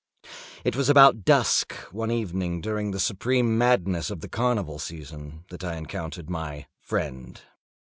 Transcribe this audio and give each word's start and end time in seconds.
It 0.63 0.75
was 0.75 0.89
about 0.89 1.25
dusk, 1.25 1.73
one 1.91 2.09
evening 2.09 2.59
during 2.59 2.89
the 2.89 2.99
supreme 2.99 3.55
madness 3.55 4.09
of 4.09 4.21
the 4.21 4.27
carnival 4.29 4.79
season, 4.79 5.45
that 5.51 5.63
I 5.63 5.75
encountered 5.75 6.27
my 6.27 6.65
friend. 6.79 7.39